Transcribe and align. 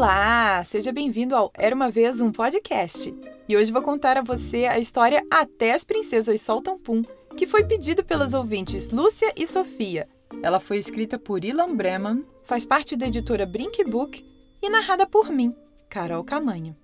Olá, 0.00 0.64
seja 0.64 0.90
bem-vindo 0.92 1.36
ao 1.36 1.52
Era 1.54 1.74
uma 1.76 1.90
vez 1.90 2.22
um 2.22 2.32
podcast. 2.32 3.14
E 3.46 3.54
hoje 3.54 3.70
vou 3.70 3.82
contar 3.82 4.16
a 4.16 4.22
você 4.22 4.64
a 4.64 4.78
história 4.78 5.22
Até 5.30 5.72
as 5.72 5.84
princesas 5.84 6.40
soltam 6.40 6.78
pum, 6.78 7.02
que 7.36 7.46
foi 7.46 7.64
pedida 7.64 8.02
pelas 8.02 8.32
ouvintes 8.32 8.88
Lúcia 8.88 9.30
e 9.36 9.46
Sofia. 9.46 10.08
Ela 10.42 10.58
foi 10.58 10.78
escrita 10.78 11.18
por 11.18 11.44
Ilan 11.44 11.76
Breman, 11.76 12.24
faz 12.44 12.64
parte 12.64 12.96
da 12.96 13.08
editora 13.08 13.44
Brink 13.44 13.84
Book 13.84 14.24
e 14.62 14.70
narrada 14.70 15.06
por 15.06 15.30
mim, 15.30 15.54
Carol 15.90 16.24
Camanho. 16.24 16.74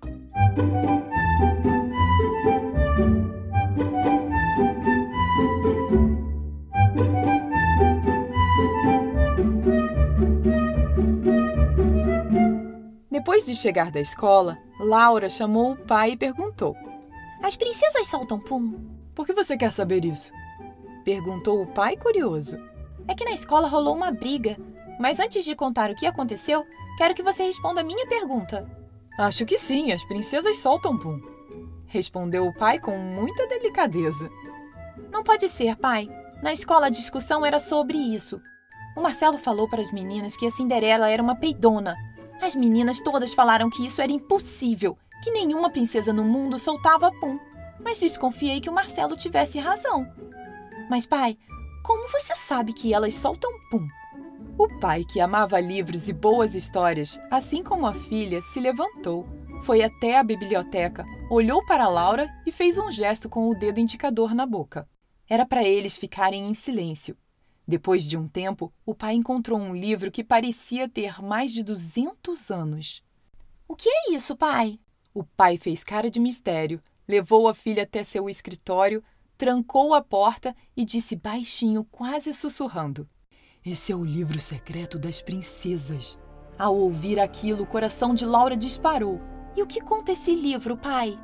Depois 13.17 13.47
de 13.47 13.55
chegar 13.55 13.89
da 13.89 13.99
escola, 13.99 14.59
Laura 14.79 15.27
chamou 15.27 15.71
o 15.71 15.75
pai 15.75 16.11
e 16.11 16.15
perguntou: 16.15 16.77
As 17.41 17.55
princesas 17.55 18.05
soltam 18.05 18.39
pum? 18.39 18.79
Por 19.15 19.25
que 19.25 19.33
você 19.33 19.57
quer 19.57 19.71
saber 19.71 20.05
isso? 20.05 20.31
Perguntou 21.03 21.59
o 21.59 21.65
pai 21.65 21.97
curioso. 21.97 22.59
É 23.07 23.15
que 23.15 23.25
na 23.25 23.31
escola 23.31 23.67
rolou 23.67 23.95
uma 23.95 24.11
briga, 24.11 24.55
mas 24.99 25.19
antes 25.19 25.43
de 25.43 25.55
contar 25.55 25.89
o 25.89 25.95
que 25.95 26.05
aconteceu, 26.05 26.63
quero 26.95 27.15
que 27.15 27.23
você 27.23 27.41
responda 27.41 27.81
a 27.81 27.83
minha 27.83 28.05
pergunta. 28.05 28.69
Acho 29.17 29.47
que 29.47 29.57
sim, 29.57 29.91
as 29.91 30.03
princesas 30.03 30.59
soltam 30.59 30.95
pum. 30.95 31.19
Respondeu 31.87 32.45
o 32.45 32.53
pai 32.53 32.77
com 32.77 32.95
muita 32.99 33.47
delicadeza. 33.47 34.29
Não 35.11 35.23
pode 35.23 35.49
ser, 35.49 35.75
pai. 35.75 36.07
Na 36.43 36.53
escola 36.53 36.85
a 36.85 36.91
discussão 36.91 37.43
era 37.43 37.57
sobre 37.57 37.97
isso. 37.97 38.39
O 38.95 39.01
Marcelo 39.01 39.39
falou 39.39 39.67
para 39.67 39.81
as 39.81 39.91
meninas 39.91 40.37
que 40.37 40.45
a 40.45 40.51
Cinderela 40.51 41.09
era 41.09 41.23
uma 41.23 41.35
peidona 41.35 41.95
as 42.41 42.55
meninas 42.55 42.99
todas 42.99 43.33
falaram 43.33 43.69
que 43.69 43.85
isso 43.85 44.01
era 44.01 44.11
impossível, 44.11 44.97
que 45.23 45.31
nenhuma 45.31 45.69
princesa 45.69 46.13
no 46.13 46.23
mundo 46.23 46.59
soltava 46.59 47.11
pum. 47.19 47.39
Mas 47.83 47.99
desconfiei 47.99 48.59
que 48.59 48.69
o 48.69 48.73
Marcelo 48.73 49.15
tivesse 49.15 49.59
razão. 49.59 50.07
Mas, 50.89 51.05
pai, 51.05 51.37
como 51.83 52.07
você 52.09 52.35
sabe 52.35 52.73
que 52.73 52.93
elas 52.93 53.13
soltam 53.13 53.51
pum? 53.69 53.87
O 54.57 54.67
pai, 54.79 55.03
que 55.03 55.19
amava 55.19 55.59
livros 55.59 56.09
e 56.09 56.13
boas 56.13 56.55
histórias, 56.55 57.19
assim 57.29 57.63
como 57.63 57.85
a 57.85 57.93
filha, 57.93 58.41
se 58.41 58.59
levantou, 58.59 59.25
foi 59.63 59.83
até 59.83 60.17
a 60.17 60.23
biblioteca, 60.23 61.05
olhou 61.29 61.63
para 61.65 61.87
Laura 61.87 62.29
e 62.45 62.51
fez 62.51 62.77
um 62.77 62.91
gesto 62.91 63.29
com 63.29 63.49
o 63.49 63.55
dedo 63.55 63.79
indicador 63.79 64.33
na 64.33 64.45
boca. 64.45 64.87
Era 65.29 65.45
para 65.45 65.63
eles 65.63 65.97
ficarem 65.97 66.49
em 66.49 66.53
silêncio. 66.53 67.17
Depois 67.67 68.05
de 68.05 68.15
um 68.15 68.27
tempo, 68.27 68.71
o 68.85 68.95
pai 68.95 69.13
encontrou 69.15 69.59
um 69.59 69.75
livro 69.75 70.09
que 70.09 70.23
parecia 70.23 70.87
ter 70.87 71.21
mais 71.21 71.51
de 71.51 71.61
200 71.61 72.49
anos. 72.49 73.03
O 73.67 73.75
que 73.75 73.89
é 73.89 74.13
isso, 74.13 74.37
pai? 74.37 74.79
O 75.13 75.23
pai 75.23 75.57
fez 75.57 75.83
cara 75.83 76.09
de 76.09 76.19
mistério, 76.19 76.81
levou 77.05 77.47
a 77.47 77.53
filha 77.53 77.83
até 77.83 78.05
seu 78.05 78.29
escritório, 78.29 79.03
trancou 79.37 79.93
a 79.93 80.01
porta 80.01 80.55
e 80.77 80.85
disse 80.85 81.15
baixinho, 81.15 81.83
quase 81.91 82.31
sussurrando: 82.31 83.07
Esse 83.65 83.91
é 83.91 83.95
o 83.95 84.05
livro 84.05 84.39
secreto 84.39 84.97
das 84.97 85.21
princesas. 85.21 86.17
Ao 86.57 86.73
ouvir 86.73 87.19
aquilo, 87.19 87.63
o 87.63 87.67
coração 87.67 88.13
de 88.13 88.25
Laura 88.25 88.55
disparou. 88.55 89.19
E 89.55 89.61
o 89.61 89.67
que 89.67 89.81
conta 89.81 90.13
esse 90.13 90.33
livro, 90.33 90.77
pai? 90.77 91.19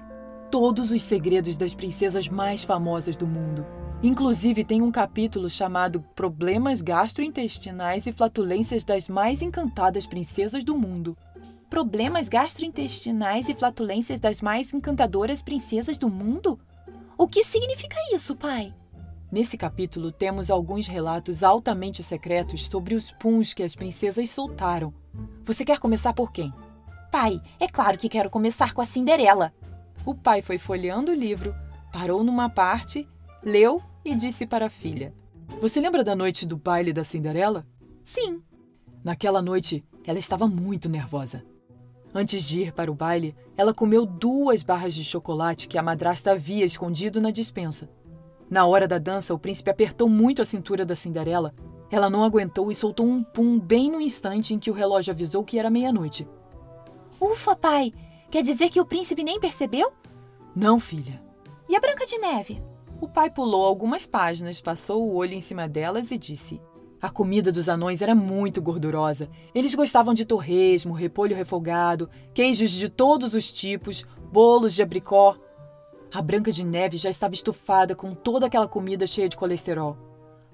Todos 0.51 0.91
os 0.91 1.03
segredos 1.03 1.55
das 1.55 1.73
princesas 1.73 2.27
mais 2.27 2.63
famosas 2.63 3.15
do 3.15 3.25
mundo. 3.25 3.65
Inclusive, 4.03 4.65
tem 4.65 4.81
um 4.81 4.91
capítulo 4.91 5.49
chamado 5.49 6.01
Problemas 6.13 6.81
Gastrointestinais 6.81 8.05
e 8.05 8.11
Flatulências 8.11 8.83
das 8.83 9.07
Mais 9.07 9.41
Encantadas 9.41 10.05
Princesas 10.05 10.61
do 10.61 10.77
Mundo. 10.77 11.17
Problemas 11.69 12.27
gastrointestinais 12.27 13.47
e 13.47 13.53
flatulências 13.55 14.19
das 14.19 14.41
mais 14.41 14.73
encantadoras 14.73 15.41
princesas 15.41 15.97
do 15.97 16.07
mundo? 16.07 16.59
O 17.17 17.27
que 17.27 17.43
significa 17.43 17.95
isso, 18.13 18.35
pai? 18.35 18.71
Nesse 19.31 19.57
capítulo 19.57 20.11
temos 20.11 20.51
alguns 20.51 20.85
relatos 20.85 21.41
altamente 21.41 22.03
secretos 22.03 22.65
sobre 22.65 22.93
os 22.93 23.11
puns 23.13 23.55
que 23.55 23.63
as 23.63 23.73
princesas 23.73 24.29
soltaram. 24.29 24.93
Você 25.45 25.65
quer 25.65 25.79
começar 25.79 26.13
por 26.13 26.31
quem? 26.31 26.53
Pai, 27.09 27.41
é 27.59 27.67
claro 27.67 27.97
que 27.97 28.09
quero 28.09 28.29
começar 28.29 28.73
com 28.73 28.81
a 28.81 28.85
Cinderela. 28.85 29.51
O 30.05 30.13
pai 30.13 30.43
foi 30.43 30.59
folheando 30.59 31.11
o 31.11 31.15
livro, 31.15 31.55
parou 31.91 32.23
numa 32.23 32.49
parte, 32.49 33.07
leu 33.41 33.81
e 34.03 34.15
disse 34.15 34.45
para 34.45 34.67
a 34.67 34.69
filha: 34.69 35.13
Você 35.59 35.79
lembra 35.79 36.03
da 36.03 36.15
noite 36.15 36.45
do 36.45 36.57
baile 36.57 36.93
da 36.93 37.03
Cinderela? 37.03 37.65
Sim. 38.03 38.41
Naquela 39.03 39.41
noite, 39.41 39.83
ela 40.05 40.19
estava 40.19 40.47
muito 40.47 40.89
nervosa. 40.89 41.43
Antes 42.13 42.47
de 42.47 42.61
ir 42.61 42.73
para 42.73 42.91
o 42.91 42.95
baile, 42.95 43.35
ela 43.57 43.73
comeu 43.73 44.05
duas 44.05 44.61
barras 44.61 44.93
de 44.93 45.03
chocolate 45.03 45.67
que 45.67 45.77
a 45.77 45.83
madrasta 45.83 46.31
havia 46.31 46.63
escondido 46.63 47.19
na 47.19 47.31
dispensa. 47.31 47.89
Na 48.49 48.65
hora 48.65 48.87
da 48.87 48.99
dança, 48.99 49.33
o 49.33 49.39
príncipe 49.39 49.71
apertou 49.71 50.07
muito 50.07 50.41
a 50.41 50.45
cintura 50.45 50.85
da 50.85 50.95
Cinderela. 50.95 51.55
Ela 51.89 52.09
não 52.09 52.23
aguentou 52.23 52.71
e 52.71 52.75
soltou 52.75 53.07
um 53.07 53.23
pum 53.23 53.59
bem 53.59 53.89
no 53.89 53.99
instante 53.99 54.53
em 54.53 54.59
que 54.59 54.69
o 54.69 54.73
relógio 54.73 55.11
avisou 55.11 55.43
que 55.43 55.57
era 55.57 55.71
meia-noite. 55.71 56.27
Ufa, 57.19 57.55
pai! 57.55 57.91
Quer 58.29 58.43
dizer 58.43 58.69
que 58.69 58.81
o 58.81 58.85
príncipe 58.85 59.23
nem 59.23 59.39
percebeu? 59.39 59.91
Não, 60.55 60.79
filha. 60.79 61.21
E 61.67 61.75
a 61.75 61.79
Branca 61.79 62.05
de 62.05 62.17
Neve? 62.17 62.61
O 63.03 63.07
pai 63.09 63.29
pulou 63.29 63.65
algumas 63.65 64.07
páginas, 64.07 64.61
passou 64.61 65.05
o 65.05 65.15
olho 65.15 65.33
em 65.33 65.41
cima 65.41 65.67
delas 65.67 66.09
e 66.09 66.17
disse: 66.17 66.61
A 67.01 67.09
comida 67.09 67.51
dos 67.51 67.67
anões 67.67 68.01
era 68.01 68.15
muito 68.15 68.61
gordurosa. 68.61 69.29
Eles 69.53 69.75
gostavam 69.75 70.13
de 70.13 70.23
torresmo, 70.23 70.93
repolho 70.93 71.35
refogado, 71.35 72.09
queijos 72.33 72.71
de 72.71 72.87
todos 72.87 73.33
os 73.33 73.51
tipos, 73.51 74.05
bolos 74.31 74.73
de 74.73 74.81
abricó. 74.81 75.35
A 76.13 76.21
Branca 76.21 76.49
de 76.49 76.63
Neve 76.63 76.95
já 76.95 77.09
estava 77.09 77.33
estufada 77.33 77.93
com 77.93 78.15
toda 78.15 78.45
aquela 78.45 78.69
comida 78.69 79.05
cheia 79.05 79.27
de 79.27 79.35
colesterol. 79.35 79.97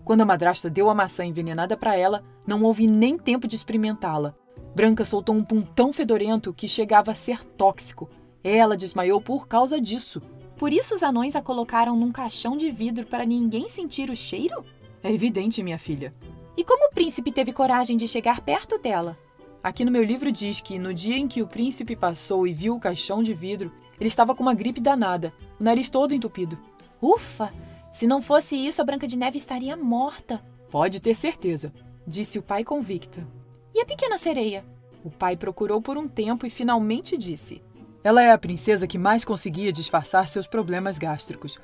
Quando 0.04 0.22
a 0.22 0.26
madrasta 0.26 0.72
deu 0.72 0.90
a 0.90 0.96
maçã 0.96 1.24
envenenada 1.24 1.78
para 1.78 1.96
ela, 1.96 2.24
não 2.48 2.64
houve 2.64 2.88
nem 2.88 3.16
tempo 3.16 3.48
de 3.48 3.56
experimentá-la. 3.56 4.34
Branca 4.76 5.06
soltou 5.06 5.36
um 5.36 5.44
pum 5.44 5.62
tão 5.62 5.94
fedorento 5.94 6.52
que 6.52 6.68
chegava 6.68 7.12
a 7.12 7.16
ser 7.16 7.46
tóxico. 7.46 8.10
Ela 8.44 8.76
desmaiou 8.76 9.22
por 9.22 9.48
causa 9.48 9.80
disso. 9.80 10.20
Por 10.60 10.74
isso 10.74 10.94
os 10.94 11.02
anões 11.02 11.38
a 11.38 11.42
colocaram 11.42 11.96
num 11.96 12.12
caixão 12.12 12.58
de 12.58 12.70
vidro 12.70 13.06
para 13.08 13.26
ninguém 13.26 13.70
sentir 13.70 14.10
o 14.10 14.16
cheiro? 14.16 14.66
É 15.02 15.10
evidente, 15.10 15.64
minha 15.64 15.80
filha. 15.80 16.14
E 16.58 16.66
como 16.66 16.88
o 16.88 16.94
príncipe 16.94 17.32
teve 17.32 17.54
coragem 17.54 17.96
de 17.96 18.06
chegar 18.10 18.42
perto 18.42 18.78
dela? 18.78 19.18
Aqui 19.64 19.86
no 19.86 19.92
meu 19.92 20.04
livro 20.04 20.30
diz 20.30 20.60
que 20.60 20.78
no 20.78 20.94
dia 20.94 21.16
em 21.16 21.30
que 21.30 21.42
o 21.42 21.48
príncipe 21.48 21.96
passou 21.96 22.46
e 22.46 22.54
viu 22.54 22.76
o 22.76 22.80
caixão 22.80 23.24
de 23.24 23.34
vidro, 23.34 23.72
ele 23.98 24.10
estava 24.10 24.36
com 24.36 24.44
uma 24.44 24.54
gripe 24.54 24.82
danada, 24.82 25.34
o 25.58 25.64
nariz 25.64 25.90
todo 25.90 26.14
entupido. 26.14 26.60
Ufa! 27.02 27.54
Se 27.90 28.06
não 28.06 28.22
fosse 28.22 28.58
isso, 28.58 28.82
a 28.82 28.86
Branca 28.86 29.08
de 29.08 29.18
Neve 29.18 29.38
estaria 29.38 29.78
morta. 29.78 30.44
Pode 30.70 31.00
ter 31.00 31.16
certeza, 31.16 31.74
disse 32.06 32.38
o 32.38 32.44
pai 32.44 32.66
convicto. 32.66 33.26
E 33.74 33.80
a 33.80 33.86
pequena 33.86 34.18
sereia? 34.18 34.66
O 35.06 35.10
pai 35.10 35.38
procurou 35.38 35.82
por 35.82 35.98
um 35.98 36.06
tempo 36.06 36.46
e 36.46 36.50
finalmente 36.50 37.18
disse: 37.18 37.62
ela 38.04 38.22
é 38.22 38.32
a 38.32 38.38
princesa 38.38 38.88
que 38.88 38.98
mais 38.98 39.26
conseguia 39.26 39.72
disfarçar 39.72 40.28
seus 40.28 40.48
problemas 40.48 40.98
gástricos. 40.98 41.60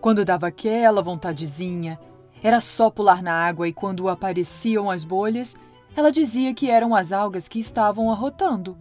Quando 0.00 0.24
dava 0.24 0.46
aquela 0.46 1.02
vontadezinha, 1.02 1.98
era 2.42 2.60
só 2.60 2.90
pular 2.90 3.22
na 3.22 3.34
água 3.34 3.68
e 3.68 3.72
quando 3.72 4.08
apareciam 4.08 4.90
as 4.90 5.04
bolhas, 5.04 5.56
ela 5.96 6.12
dizia 6.12 6.54
que 6.54 6.70
eram 6.70 6.94
as 6.94 7.12
algas 7.12 7.48
que 7.48 7.58
estavam 7.58 8.10
arrotando. 8.10 8.78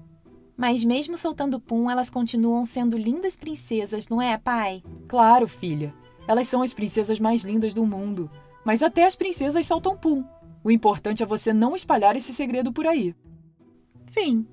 Mas 0.56 0.84
mesmo 0.84 1.18
soltando 1.18 1.60
pum, 1.60 1.90
elas 1.90 2.10
continuam 2.10 2.66
sendo 2.66 2.98
lindas 2.98 3.36
princesas, 3.36 4.08
não 4.08 4.22
é, 4.22 4.38
pai? 4.38 4.84
Claro, 5.08 5.48
filha. 5.48 5.94
Elas 6.28 6.48
são 6.48 6.62
as 6.62 6.74
princesas 6.74 7.20
mais 7.20 7.42
lindas 7.42 7.74
do 7.74 7.86
mundo. 7.86 8.30
Mas 8.64 8.84
até 8.84 9.06
as 9.06 9.16
princesas 9.16 9.66
soltam 9.66 9.98
pum. 9.98 10.24
O 10.64 10.70
importante 10.70 11.24
é 11.24 11.26
você 11.26 11.54
não 11.54 11.76
espalhar 11.76 12.16
esse 12.16 12.34
segredo 12.34 12.72
por 12.72 12.86
aí. 12.86 13.16
Fim. 14.08 14.46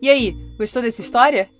E 0.00 0.08
aí, 0.08 0.30
gostou 0.56 0.80
dessa 0.80 1.00
história? 1.00 1.50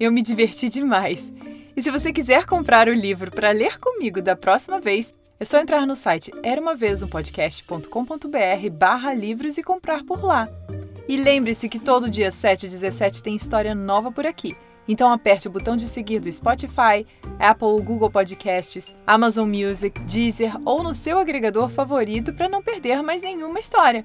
Eu 0.00 0.10
me 0.10 0.20
diverti 0.20 0.68
demais. 0.68 1.32
E 1.76 1.82
se 1.82 1.92
você 1.92 2.12
quiser 2.12 2.44
comprar 2.44 2.88
o 2.88 2.92
livro 2.92 3.30
para 3.30 3.52
ler 3.52 3.78
comigo 3.78 4.20
da 4.20 4.34
próxima 4.34 4.80
vez, 4.80 5.14
é 5.38 5.44
só 5.44 5.60
entrar 5.60 5.86
no 5.86 5.94
site 5.94 6.32
eraumavezumpodcast.com.br 6.42 8.70
barra 8.72 9.14
livros 9.14 9.58
e 9.58 9.62
comprar 9.62 10.02
por 10.02 10.24
lá. 10.24 10.48
E 11.06 11.16
lembre-se 11.16 11.68
que 11.68 11.78
todo 11.78 12.10
dia 12.10 12.32
7 12.32 12.66
e 12.66 12.68
17 12.68 13.22
tem 13.22 13.36
história 13.36 13.76
nova 13.76 14.10
por 14.10 14.26
aqui. 14.26 14.56
Então 14.88 15.12
aperte 15.12 15.46
o 15.46 15.50
botão 15.50 15.76
de 15.76 15.86
seguir 15.86 16.18
do 16.18 16.30
Spotify, 16.30 17.06
Apple, 17.38 17.80
Google 17.80 18.10
Podcasts, 18.10 18.94
Amazon 19.06 19.48
Music, 19.48 20.00
Deezer 20.00 20.52
ou 20.64 20.82
no 20.82 20.92
seu 20.92 21.18
agregador 21.18 21.68
favorito 21.68 22.32
para 22.32 22.48
não 22.48 22.62
perder 22.62 23.02
mais 23.02 23.22
nenhuma 23.22 23.60
história. 23.60 24.02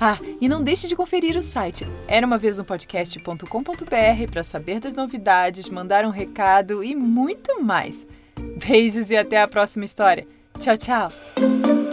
Ah, 0.00 0.18
e 0.40 0.48
não 0.48 0.62
deixe 0.62 0.86
de 0.86 0.94
conferir 0.94 1.36
o 1.36 1.42
site 1.42 1.86
era 2.06 2.26
uma 2.26 2.38
vez 2.38 2.58
podcast.com.br 2.64 4.30
para 4.30 4.44
saber 4.44 4.80
das 4.80 4.94
novidades, 4.94 5.68
mandar 5.68 6.04
um 6.04 6.10
recado 6.10 6.84
e 6.84 6.94
muito 6.94 7.62
mais. 7.62 8.06
Beijos 8.66 9.10
e 9.10 9.16
até 9.16 9.40
a 9.40 9.48
próxima 9.48 9.84
história. 9.84 10.26
Tchau, 10.58 10.76
tchau. 10.76 11.85